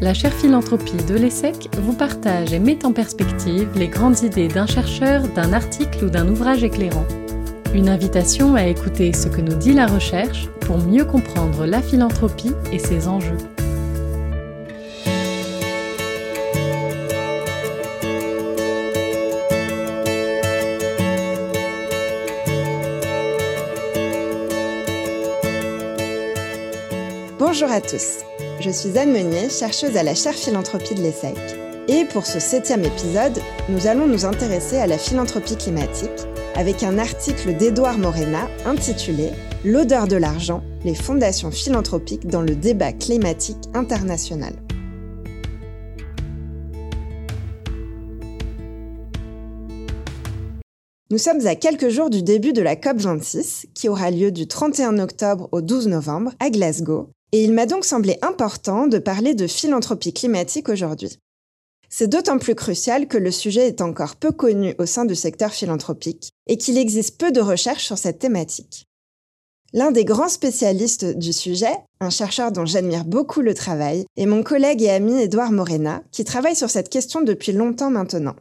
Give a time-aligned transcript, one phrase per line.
[0.00, 4.66] la chaire philanthropie de l'ESSEC vous partage et met en perspective les grandes idées d'un
[4.66, 7.06] chercheur, d'un article ou d'un ouvrage éclairant.
[7.74, 12.52] Une invitation à écouter ce que nous dit la recherche pour mieux comprendre la philanthropie
[12.72, 13.36] et ses enjeux.
[27.38, 28.25] Bonjour à tous
[28.60, 31.36] je suis Anne Meunier, chercheuse à la chaire philanthropie de l'ESSEC.
[31.88, 33.38] Et pour ce septième épisode,
[33.68, 36.10] nous allons nous intéresser à la philanthropie climatique
[36.54, 39.30] avec un article d'Edouard Morena intitulé
[39.64, 44.54] L'odeur de l'argent, les fondations philanthropiques dans le débat climatique international.
[51.10, 54.98] Nous sommes à quelques jours du début de la COP26, qui aura lieu du 31
[54.98, 59.46] octobre au 12 novembre à Glasgow, et il m'a donc semblé important de parler de
[59.46, 61.18] philanthropie climatique aujourd'hui.
[61.88, 65.52] C'est d'autant plus crucial que le sujet est encore peu connu au sein du secteur
[65.52, 68.86] philanthropique et qu'il existe peu de recherches sur cette thématique.
[69.72, 74.42] L'un des grands spécialistes du sujet, un chercheur dont j'admire beaucoup le travail, est mon
[74.42, 78.36] collègue et ami Edouard Morena, qui travaille sur cette question depuis longtemps maintenant.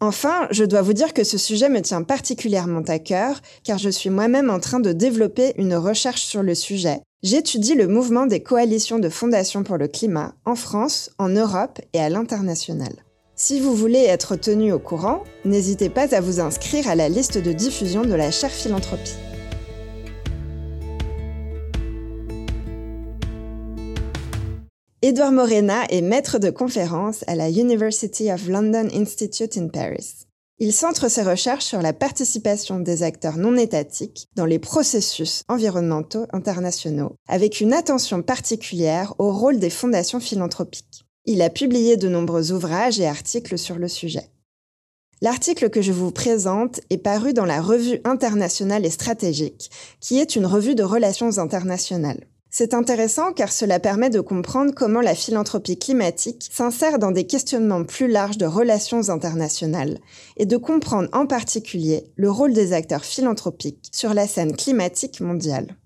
[0.00, 3.90] Enfin, je dois vous dire que ce sujet me tient particulièrement à cœur, car je
[3.90, 8.42] suis moi-même en train de développer une recherche sur le sujet J'étudie le mouvement des
[8.42, 12.92] coalitions de fondations pour le climat en France, en Europe et à l'international.
[13.36, 17.38] Si vous voulez être tenu au courant, n'hésitez pas à vous inscrire à la liste
[17.38, 19.14] de diffusion de la chaire philanthropie.
[25.02, 30.21] Edouard Morena est maître de conférence à la University of London Institute in Paris.
[30.64, 36.26] Il centre ses recherches sur la participation des acteurs non étatiques dans les processus environnementaux
[36.32, 41.04] internationaux, avec une attention particulière au rôle des fondations philanthropiques.
[41.24, 44.30] Il a publié de nombreux ouvrages et articles sur le sujet.
[45.20, 49.68] L'article que je vous présente est paru dans la Revue internationale et stratégique,
[49.98, 52.28] qui est une revue de relations internationales.
[52.54, 57.82] C'est intéressant car cela permet de comprendre comment la philanthropie climatique s'insère dans des questionnements
[57.82, 59.98] plus larges de relations internationales
[60.36, 65.78] et de comprendre en particulier le rôle des acteurs philanthropiques sur la scène climatique mondiale.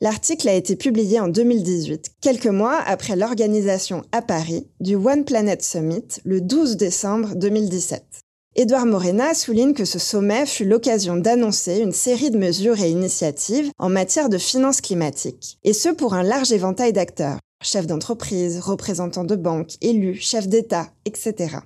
[0.00, 5.62] L'article a été publié en 2018, quelques mois après l'organisation à Paris du One Planet
[5.62, 8.25] Summit le 12 décembre 2017.
[8.58, 13.70] Édouard Morena souligne que ce sommet fut l'occasion d'annoncer une série de mesures et initiatives
[13.78, 19.24] en matière de finances climatiques, et ce pour un large éventail d'acteurs, chefs d'entreprise, représentants
[19.24, 21.58] de banques, élus, chefs d'État, etc.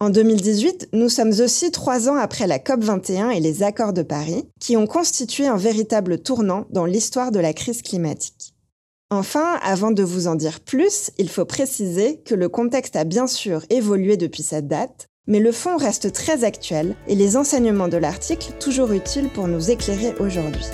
[0.00, 4.44] En 2018, nous sommes aussi trois ans après la COP21 et les accords de Paris,
[4.58, 8.52] qui ont constitué un véritable tournant dans l'histoire de la crise climatique.
[9.10, 13.28] Enfin, avant de vous en dire plus, il faut préciser que le contexte a bien
[13.28, 17.96] sûr évolué depuis cette date, mais le fond reste très actuel et les enseignements de
[17.96, 20.64] l'article toujours utiles pour nous éclairer aujourd'hui.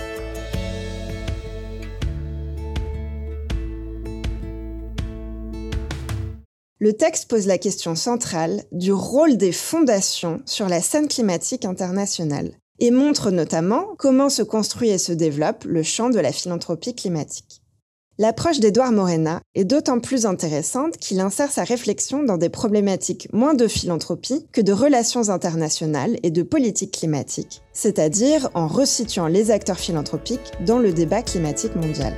[6.80, 12.52] Le texte pose la question centrale du rôle des fondations sur la scène climatique internationale
[12.78, 17.62] et montre notamment comment se construit et se développe le champ de la philanthropie climatique.
[18.20, 23.54] L'approche d'Edouard Morena est d'autant plus intéressante qu'il insère sa réflexion dans des problématiques moins
[23.54, 29.78] de philanthropie que de relations internationales et de politique climatique, c'est-à-dire en resituant les acteurs
[29.78, 32.12] philanthropiques dans le débat climatique mondial.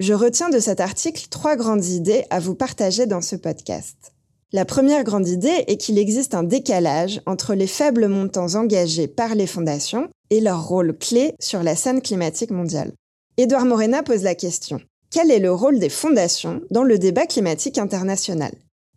[0.00, 4.12] Je retiens de cet article trois grandes idées à vous partager dans ce podcast.
[4.50, 9.34] La première grande idée est qu'il existe un décalage entre les faibles montants engagés par
[9.34, 12.92] les fondations et leur rôle clé sur la scène climatique mondiale.
[13.36, 14.80] Édouard Morena pose la question.
[15.10, 18.52] Quel est le rôle des fondations dans le débat climatique international?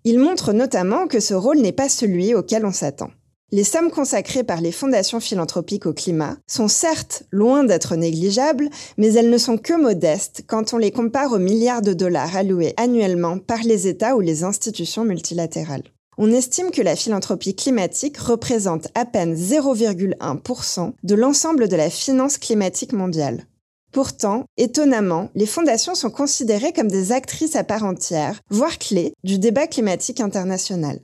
[0.06, 3.12] Il montre notamment que ce rôle n'est pas celui auquel on s'attend.
[3.54, 9.12] Les sommes consacrées par les fondations philanthropiques au climat sont certes loin d'être négligeables, mais
[9.12, 13.40] elles ne sont que modestes quand on les compare aux milliards de dollars alloués annuellement
[13.40, 15.84] par les États ou les institutions multilatérales.
[16.18, 22.38] On estime que la philanthropie climatique représente à peine 0,1% de l'ensemble de la finance
[22.38, 23.48] climatique mondiale.
[23.92, 29.40] Pourtant, étonnamment, les fondations sont considérées comme des actrices à part entière, voire clés, du
[29.40, 31.02] débat climatique international.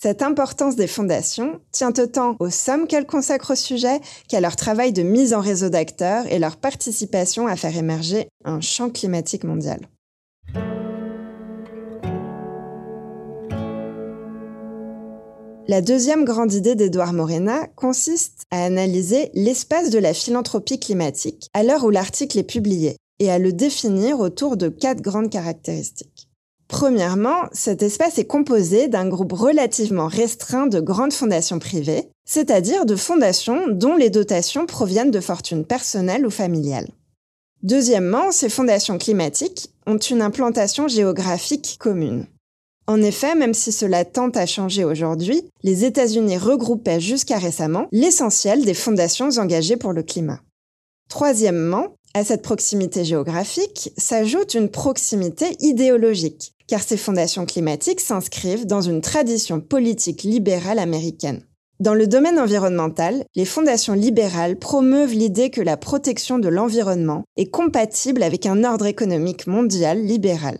[0.00, 4.92] Cette importance des fondations tient autant aux sommes qu'elles consacrent au sujet qu'à leur travail
[4.92, 9.80] de mise en réseau d'acteurs et leur participation à faire émerger un champ climatique mondial.
[15.66, 21.64] La deuxième grande idée d'Edouard Morena consiste à analyser l'espace de la philanthropie climatique à
[21.64, 26.27] l'heure où l'article est publié et à le définir autour de quatre grandes caractéristiques.
[26.68, 32.94] Premièrement, cet espace est composé d'un groupe relativement restreint de grandes fondations privées, c'est-à-dire de
[32.94, 36.90] fondations dont les dotations proviennent de fortunes personnelles ou familiales.
[37.62, 42.26] Deuxièmement, ces fondations climatiques ont une implantation géographique commune.
[42.86, 48.64] En effet, même si cela tente à changer aujourd'hui, les États-Unis regroupaient jusqu'à récemment l'essentiel
[48.64, 50.40] des fondations engagées pour le climat.
[51.08, 58.82] Troisièmement, à cette proximité géographique s'ajoute une proximité idéologique, car ces fondations climatiques s'inscrivent dans
[58.82, 61.42] une tradition politique libérale américaine.
[61.80, 67.50] Dans le domaine environnemental, les fondations libérales promeuvent l'idée que la protection de l'environnement est
[67.50, 70.58] compatible avec un ordre économique mondial libéral.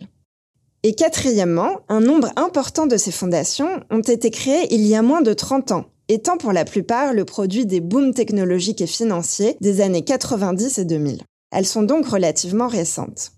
[0.84, 5.22] Et quatrièmement, un nombre important de ces fondations ont été créées il y a moins
[5.22, 9.81] de 30 ans, étant pour la plupart le produit des booms technologiques et financiers des
[9.81, 11.22] années 90 et 2000.
[11.50, 13.32] Elles sont donc relativement récentes.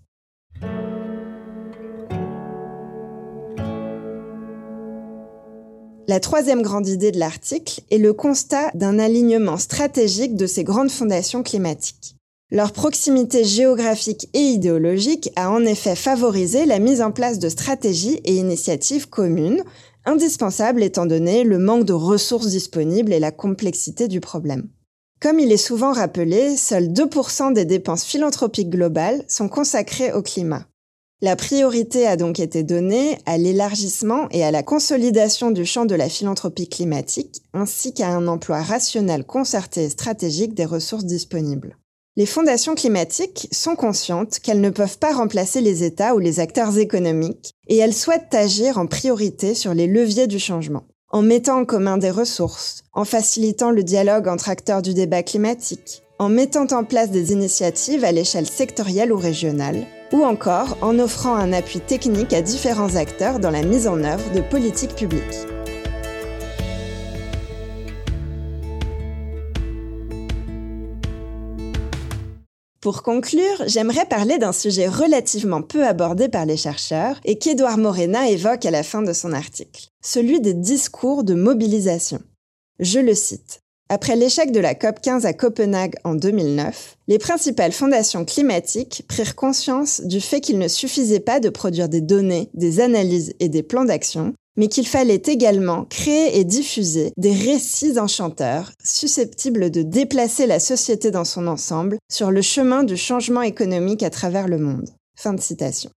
[6.07, 10.89] La troisième grande idée de l'article est le constat d'un alignement stratégique de ces grandes
[10.89, 12.15] fondations climatiques.
[12.49, 18.19] Leur proximité géographique et idéologique a en effet favorisé la mise en place de stratégies
[18.25, 19.63] et initiatives communes,
[20.05, 24.67] indispensables étant donné le manque de ressources disponibles et la complexité du problème.
[25.21, 30.65] Comme il est souvent rappelé, seuls 2% des dépenses philanthropiques globales sont consacrées au climat.
[31.23, 35.93] La priorité a donc été donnée à l'élargissement et à la consolidation du champ de
[35.93, 41.77] la philanthropie climatique, ainsi qu'à un emploi rationnel concerté et stratégique des ressources disponibles.
[42.17, 46.75] Les fondations climatiques sont conscientes qu'elles ne peuvent pas remplacer les États ou les acteurs
[46.79, 51.65] économiques et elles souhaitent agir en priorité sur les leviers du changement, en mettant en
[51.65, 56.83] commun des ressources, en facilitant le dialogue entre acteurs du débat climatique, en mettant en
[56.83, 62.33] place des initiatives à l'échelle sectorielle ou régionale, ou encore en offrant un appui technique
[62.33, 65.47] à différents acteurs dans la mise en œuvre de politiques publiques.
[72.81, 78.27] Pour conclure, j'aimerais parler d'un sujet relativement peu abordé par les chercheurs et qu'Edouard Morena
[78.27, 82.19] évoque à la fin de son article, celui des discours de mobilisation.
[82.79, 83.60] Je le cite.
[83.93, 89.99] Après l'échec de la COP15 à Copenhague en 2009, les principales fondations climatiques prirent conscience
[89.99, 93.83] du fait qu'il ne suffisait pas de produire des données, des analyses et des plans
[93.83, 100.61] d'action, mais qu'il fallait également créer et diffuser des récits enchanteurs susceptibles de déplacer la
[100.61, 104.87] société dans son ensemble sur le chemin du changement économique à travers le monde.
[105.17, 105.91] Fin de citation.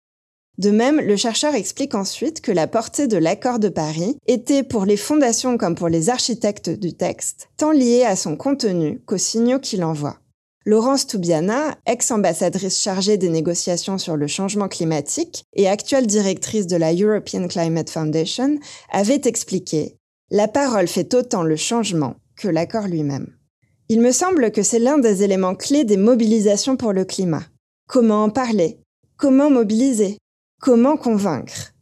[0.62, 4.84] De même, le chercheur explique ensuite que la portée de l'accord de Paris était pour
[4.84, 9.58] les fondations comme pour les architectes du texte tant liée à son contenu qu'aux signaux
[9.58, 10.18] qu'il envoie.
[10.64, 16.94] Laurence Toubiana, ex-ambassadrice chargée des négociations sur le changement climatique et actuelle directrice de la
[16.94, 18.60] European Climate Foundation,
[18.92, 19.96] avait expliqué
[20.30, 23.34] La parole fait autant le changement que l'accord lui-même.
[23.88, 27.42] Il me semble que c'est l'un des éléments clés des mobilisations pour le climat.
[27.88, 28.78] Comment en parler?
[29.16, 30.18] Comment mobiliser?
[30.64, 31.72] Comment convaincre?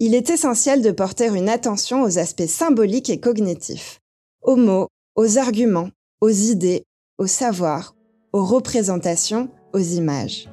[0.00, 4.00] Il est essentiel de porter une attention aux aspects symboliques et cognitifs,
[4.42, 6.82] aux mots, aux arguments, aux idées,
[7.16, 7.94] au savoir,
[8.32, 10.50] aux représentations, aux images.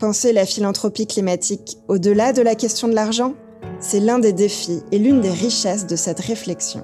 [0.00, 3.34] Penser la philanthropie climatique au-delà de la question de l'argent,
[3.78, 6.82] c'est l'un des défis et l'une des richesses de cette réflexion.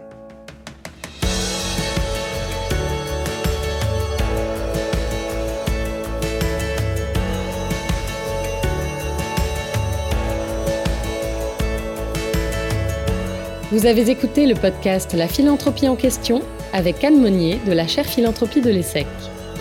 [13.73, 16.43] Vous avez écouté le podcast La philanthropie en question
[16.75, 19.07] avec Anne Monnier de la chaire philanthropie de l'ESSEC.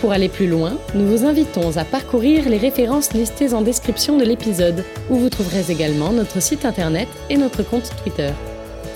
[0.02, 4.24] Pour aller plus loin, nous vous invitons à parcourir les références listées en description de
[4.24, 8.28] l'épisode, où vous trouverez également notre site internet et notre compte Twitter.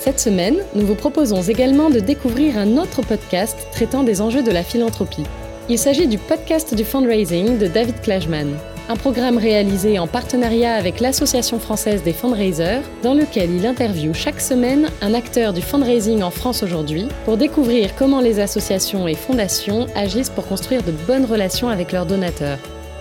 [0.00, 4.52] Cette semaine, nous vous proposons également de découvrir un autre podcast traitant des enjeux de
[4.52, 5.24] la philanthropie.
[5.70, 8.48] Il s'agit du podcast du fundraising de David Klajman
[8.88, 14.40] un programme réalisé en partenariat avec l'Association française des fundraisers, dans lequel il interviewe chaque
[14.40, 19.86] semaine un acteur du fundraising en France aujourd'hui pour découvrir comment les associations et fondations
[19.94, 22.58] agissent pour construire de bonnes relations avec leurs donateurs.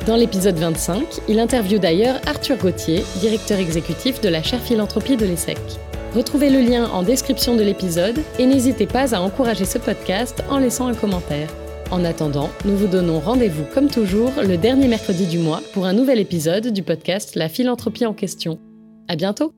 [0.07, 5.25] Dans l'épisode 25, il interviewe d'ailleurs Arthur Gauthier, directeur exécutif de la chaire philanthropie de
[5.25, 5.57] l'ESSEC.
[6.15, 10.59] Retrouvez le lien en description de l'épisode et n'hésitez pas à encourager ce podcast en
[10.59, 11.49] laissant un commentaire.
[11.91, 15.93] En attendant, nous vous donnons rendez-vous comme toujours le dernier mercredi du mois pour un
[15.93, 18.59] nouvel épisode du podcast La philanthropie en question.
[19.07, 19.53] À bientôt!